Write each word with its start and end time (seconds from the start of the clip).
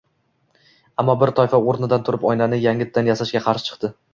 Ammo 1.03 1.15
bir 1.25 1.33
toifa 1.41 1.59
o‘rnidan 1.73 2.07
turib, 2.09 2.27
oynani 2.33 2.61
yangitdan 2.67 3.13
yasashga 3.15 3.47
qarshi 3.49 3.71
chiqdi 3.71 3.97